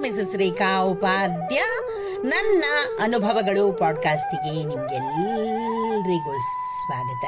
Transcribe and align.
Mrs 0.00 0.36
Rekha 0.36 0.82
Upadhya 0.82 1.62
ನನ್ನ 2.22 2.64
ಅನುಭವಗಳು 3.00 3.72
ಪಾಡ್ಕಾಸ್ಟಿಗೆ 3.72 4.50
ನಿಮ್ಗೆಲ್ಲರಿಗೂ 4.50 6.38
ಸ್ವಾಗತ. 6.84 7.24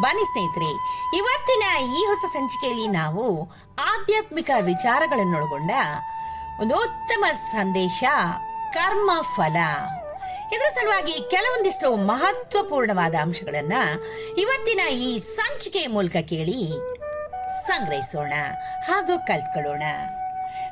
ಬನ್ನಿ 0.00 0.24
ಸ್ನೇಹಿತರೆ, 0.24 0.70
ಇವತ್ತಿನ 1.16 1.84
ಈ 1.84 2.04
ಹೊಸ 2.06 2.32
ಸಂಚಿಕೆಯಲ್ಲಿ 2.32 2.88
ನಾವು 2.88 3.50
ಆಧ್ಯಾತ್ಮಿಕ 3.94 4.50
ವಿಚಾರಗಳನ್ನೊಳಗೊಂಡ 4.60 5.70
ಒಂದು 6.60 6.76
ಉತ್ತಮ 6.76 7.24
ಸಂದೇಶ, 7.52 8.04
ಕರ್ಮ 8.72 9.10
ಫಲ. 9.36 9.56
ಇದರ 10.52 10.68
ಸಲುವಾಗಿ 10.68 11.30
ಕೆಲವೊಂದಿಷ್ಟು 11.30 11.96
ಮಹತ್ವಪೂರ್ಣವಾದ 11.96 13.14
ಅಂಶಗಳನ್ನ 13.14 13.72
ಇವತ್ತಿನ 14.38 14.80
ಈ 14.88 15.18
ಸಂಚಿಕೆಯ 15.18 15.86
ಮೂಲಕ 15.86 16.12
ಕೇಳಿ 16.12 16.93
ಸಂಗ್ರಹಿಸೋಣ 17.50 18.32
ಹಾಗೂ 18.88 19.18
ಕಲ್ತ್ಕೊಳ್ಳೋಣ. 19.26 19.82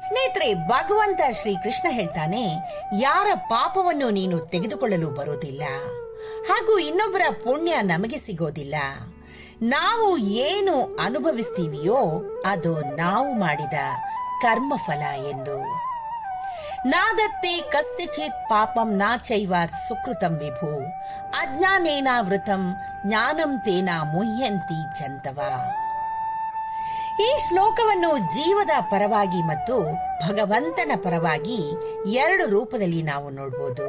ಸ್ನೇಹಿತರೆ, 0.01 0.55
ಭಗವಂತ 0.55 1.21
ಶ್ರೀಕೃಷ್ಣ 1.41 1.89
ಹೇಳ್ತಾನೆ, 1.91 2.57
ಯಾರ 3.01 3.27
ಪಾಪವನ್ನು 3.35 4.11
ನೀನು 4.11 4.39
ತೆಗೆದುಕೊಳ್ಳಲು 4.39 5.11
ಬರೋದಿಲ್ಲ 5.11 5.63
ಹಾಗೂ 6.49 6.79
ಇನ್ನೊಬ್ಬರ 6.79 7.23
ಪುಣ್ಯ 7.45 7.77
ನಮಗೆ 7.83 8.17
ಸಿಗೋದಿಲ್ಲ. 8.17 8.75
ನಾವು 9.63 10.19
ಏನು 10.19 10.97
ಅನುಭವಿಸ್ತೀವಿಯೋ 10.97 12.23
ಅದು 12.47 12.97
ನಾವು 12.97 13.33
ಮಾಡಿದ 13.33 13.75
ಕರ್ಮಫಲ 14.43 15.03
ಎಂದು. 15.31 15.83
ನಾದತ್ತೆ 16.89 17.61
ಕಸ್ಯಚಿತ್ 17.61 18.49
ಪಾಪಂ 18.49 18.97
ನಾ 18.97 19.17
ಚೈವ 19.17 19.55
ಸುಕೃತಂ 19.89 20.33
ವಿಭು. 20.33 20.81
ಅಜ್ಞಾನೇನಾವೃತಂ 21.39 22.75
ಜ್ಞಾನಂ 23.07 23.61
ತೇನ 23.61 23.91
ಮುಹ್ಯಂತಿ 24.13 24.99
ಜಂತವ. 24.99 25.41
ಈ 27.23 27.37
ಶ್ಲೋಕವನ್ನು 27.49 28.19
ಜೀವದ 28.19 28.71
ಪರವಾಗಿ 28.81 29.41
ಮತ್ತು 29.43 29.77
ಭಗವಂತನ 30.29 30.93
ಪರವಾಗಿ 30.97 31.59
ಎರಡು 32.11 32.47
ರೂಪದಲ್ಲಿ 32.51 33.03
ನಾವು 33.03 33.31
ನೋಡಬಹುದು 33.31 33.87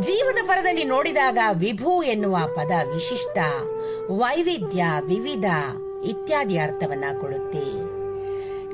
ಜೀವದ 0.00 0.38
ಪರದಲ್ಲಿ 0.46 0.84
ನೋಡಿದಾಗ 0.84 1.38
ವಿಭು 1.52 2.02
ಎನ್ನುವ 2.02 2.36
ಪದ 2.46 2.72
ವಿಶಿಷ್ಟ, 2.92 3.38
ವೈವಿಧ್ಯ, 4.10 4.84
ವಿವಿಧ 5.04 5.44
ಇತ್ಯಾದಿ 6.04 6.58
ಅರ್ಥವನ್ನ 6.58 7.04
ಕೊಡುತ್ತೆ. 7.20 7.66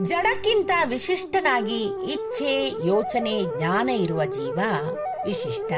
ಜಡಕ್ಕಿಂತ 0.04 0.70
ವಿಶಿಷ್ಟನಾಗಿ 0.84 1.80
ಇಚ್ಛೆ, 2.12 2.68
ಯೋಚನೆ, 2.86 3.58
ಜ್ಞಾನ 3.58 3.88
ಇರುವ 3.88 4.24
ಜೀವ 4.24 4.58
ವಿಶಿಷ್ಟ. 5.24 5.72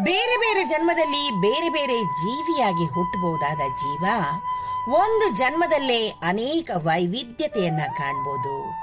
ಬೇರೆ 0.00 0.36
ಬೇರೆ 0.36 0.64
ಜನ್ಮದಲ್ಲಿ 0.64 1.40
ಬೇರೆ 1.40 1.68
ಬೇರೆ 1.68 2.02
ಜೀವಿಯಾಗಿ 2.02 2.84
ಹುಟ್ಟಬಹುದಾದ 2.94 3.58
ಜೀವ 3.58 4.04
ಒಂದು 4.94 5.36
ಜನ್ಮದಲ್ಲೇ 5.36 6.08
ಅನೇಕ 6.08 6.70
ವೈವಿಧ್ಯತೆಯನ್ನ 6.74 7.80
ಕಾಣಬಹುದು 7.98 8.82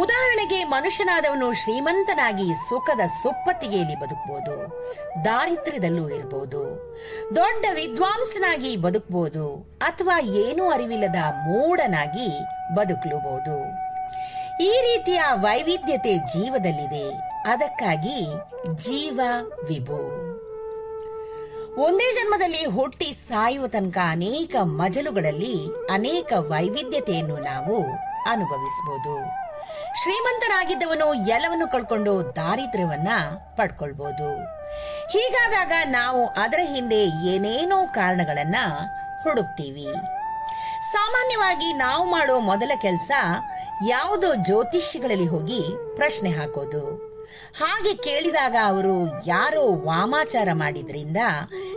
ಉದಾಹರಣೆಗೆ 0.00 0.64
ಮನುಷ್ಯನಾದವನು 0.64 1.52
ಶ್ರೀಮಂತನಾಗಿ 1.52 2.54
ಸುಖದ 2.54 3.00
ಸುಪ್ಪತ್ತಿಗೆಯಲ್ಲಿ 3.06 4.00
ಬದುಕಬಹುದು 4.00 4.84
ದಾರಿದ್ರ್ಯದಲ್ಲೂ 5.24 6.08
ಇರಬಹುದು 6.08 6.90
ದೊಡ್ಡ 7.36 7.66
ವಿದ್ವಾಂಸನಾಗಿ 7.74 8.76
ಬದುಕಬಹುದು 8.76 9.56
ಅಥವಾ 9.82 10.20
ಏನೂ 10.20 10.70
ಅರಿವಿಲ್ಲದ 10.70 11.16
ಮೂಢನಾಗಿ 11.16 12.40
ಬದುಕಲೂಬಹುದು 12.74 13.90
ಈ 14.62 14.70
ರೀತಿಯ 14.70 15.20
ವೈವಿಧ್ಯತೆ 15.32 16.16
ಜೀವದಲ್ಲಿದೆ. 16.16 17.10
ಅದಕ್ಕಾಗಿ 17.50 18.26
ಜೀವ 18.82 19.20
ವಿಭು. 19.68 20.19
ಒಂದೇ 21.78 22.14
ಜನ್ಮದಲ್ಲಿ 22.14 22.66
ಹುಟ್ಟಿ 22.66 23.12
ಸಾಯುವ 23.12 23.66
ತನಕ 23.66 23.98
ಅನೇಕ 24.10 24.56
ಮಜಲುಗಳಲ್ಲಿ 24.62 25.68
ಅನೇಕ 25.90 26.32
ವೈವಿಧ್ಯತೆಯನ್ನು 26.36 27.36
ನಾವು 27.36 27.82
ಅನುಭವಿಸಬಹುದು 28.28 29.40
ಶ್ರೀಮಂತನಾಗಿದ್ದವನು 30.02 31.14
ಎಲ್ಲವನ್ನು 31.14 31.68
ಕಳ್ಕೊಂಡು 31.68 32.36
ದಾರಿದ್ರ್ಯವನ್ನ 32.36 33.08
ಪಡ್ಕೊಳ್ಬಹುದು 33.56 34.42
ಹೀಗಾದಾಗ 35.10 35.72
ನಾವು 35.84 36.26
ಅದರ 36.26 36.58
ಹಿಂದೆ 36.62 37.04
ಏನೇನೋ 37.04 37.86
ಕಾರಣಗಳನ್ನ 37.86 38.56
ಹುಡುಕ್ತೀವಿ. 39.22 39.86
ಸಾಮಾನ್ಯವಾಗಿ 40.92 41.72
ನಾವು 41.72 42.10
ಮಾಡೋ 42.10 42.40
ಮೊದಲ 42.40 42.70
ಕೆಲಸ 42.82 43.10
ಯಾವುದೋ 43.88 44.34
ಜ್ಯೋತಿಷಿಗಳಲ್ಲಿ 44.34 45.26
ಹೋಗಿ 45.26 45.62
ಪ್ರಶ್ನೆ 45.96 46.30
ಹಾಕೋದು. 46.30 47.09
ಹಾಗೆ 47.54 47.94
ಕೇಳಿದಾಗ 47.94 48.56
ಅವರು, 48.66 49.26
ಯಾರೋ 49.26 49.62
ವಾಮಾಚಾರ 49.84 50.48
ಮಾಡಿದ್ರಿಂದ 50.52 51.16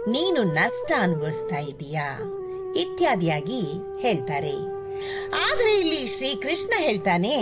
ನೀನು 0.07 0.43
ನಷ್ಟ 0.43 0.91
ಅನುಭವಿಸ್ತಾ 1.01 1.57
ಇದೀಯಾ 1.57 2.07
ಇತ್ಯಾದಿಯಾಗಿ 2.75 3.61
ಹೇಳ್ತಾರೆ. 4.01 4.55
ಆದರೆ 5.49 5.79
ಇಲ್ಲಿ 5.79 6.17
ಶ್ರೀಕೃಷ್ಣ 6.17 6.73
ಹೇಳ್ತಾನೆ, 6.77 7.35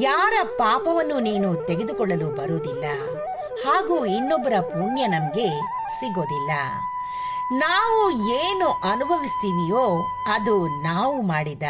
ಯಾರ 0.00 0.32
ಪಾಪವನ್ನು 0.42 1.18
ನೀನು 1.20 1.54
ತೆಗೆದುಕೊಳ್ಳಲು 1.54 2.30
ಬರುವುದಿಲ್ಲ, 2.30 2.84
ಹಾಗೂ 3.64 4.06
ಇನ್ನೊಬ್ಬರ 4.06 4.52
ಪುಣ್ಯ 4.60 5.06
ನಮಗೆ 5.06 5.48
ಸಿಗೋದಿಲ್ಲ. 6.00 6.52
ನಾವು 7.52 8.10
ಏನು 8.42 8.70
ಅನುಭವಿಸ್ತೀವಿಯೋ 8.70 10.06
ಅದು 10.32 10.82
ನಾವು 10.82 11.22
ಮಾಡಿದ 11.22 11.62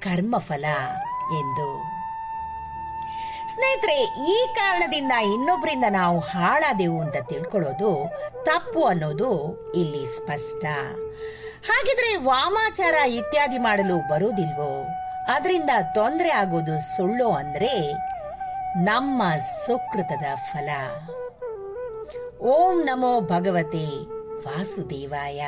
ಕರ್ಮಫಲ, 0.00 0.66
ಎಂದು. 1.38 1.89
ಸ್ನೇಹಿತರೆ, 3.54 4.02
ಈ 4.30 4.46
ಕಾರಣದಿಂದ 4.54 5.12
ಇನ್ನೊಬ್ಬರಿಂದ 5.12 5.84
ನಾವು 5.90 6.18
ಹಾಳಾದೆವು 6.18 7.00
ಅಂತ 7.00 7.16
ತಿಳ್ಕೊಳ್ಳೋದು 7.28 8.12
ತಪ್ಪು 8.44 8.84
ಅನ್ನೋದು 8.84 9.30
ಇಲ್ಲಿ 9.72 10.16
ಸ್ಪಷ್ಟ. 10.16 10.64
ಹಾಗಿದ್ರೆ 11.68 12.16
ವಾಮಾಚಾರ 12.16 12.94
ಇತ್ಯಾದಿ 12.94 13.58
ಮಾಡಲು 13.58 14.08
ಬರುವುದಿಲ್ವೋ? 14.08 14.86
ಅದರಿಂದ 15.28 15.70
ತೊಂದರೆ 15.94 16.30
ಆಗೋದು 16.30 16.96
ಸುಳ್ಳು 16.96 17.32
ಅಂದ್ರೆ 17.32 17.92
ನಮ್ಮ 18.84 19.22
ಸುಕೃತದ 19.66 20.26
ಫಲ. 20.52 20.70
ಓಂ 22.40 22.84
ನಮೋ 22.84 23.20
ಭಗವತಿ 23.20 23.88
ವಾಸುದೇವಾಯ. 24.46 25.40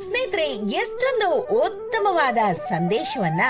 ಸ್ನೇಹಿತರೆ, 0.00 0.50
ಎಷ್ಟೊಂದು 0.56 1.40
ಉತ್ತಮವಾದ 1.64 2.38
ಸಂದೇಶವನ್ನ 2.52 3.40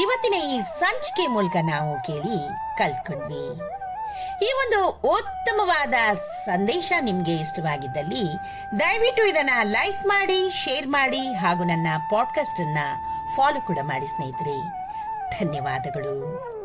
ಇವತ್ತಿನ 0.00 0.34
ಈ 0.34 0.60
ಸಂಚಿಕೆ 0.60 1.26
ಮೂಲಕ 1.26 1.56
ನಾವು 1.70 2.04
ಕೇಳಿ 2.04 2.48
ಕಲ್ತ್ಕೊಂಡ್ವಿ. 2.78 3.76
ಈ 4.44 4.52
ಒಂದು 4.52 4.88
ಉತ್ತಮವಾದ 4.88 5.94
ಸಂದೇಶ 6.44 6.92
ನಿಮಗೆ 7.00 7.36
ಇಷ್ಟವಾಗಿದ್ದಲ್ಲಿ 7.36 8.24
ದಯವಿಟ್ಟು 8.80 9.24
ಇದನ್ನ 9.24 9.50
ಲೈಕ್ 9.62 10.06
ಮಾಡಿ, 10.06 10.50
ಶೇರ್ 10.50 10.88
ಮಾಡಿ 10.88 11.34
ಹಾಗೂ 11.34 11.64
ನನ್ನ 11.64 11.86
ಪಾಡ್ಕಾಸ್ಟ್ 12.10 12.60
ಅನ್ನ 12.60 12.78
ಫಾಲೋ 13.36 13.60
ಕೂಡ 13.60 13.78
ಮಾಡಿ 13.82 14.06
ಸ್ನೇಹಿತರೆ. 14.06 14.86
ಧನ್ಯವಾದಗಳು. 15.40 16.55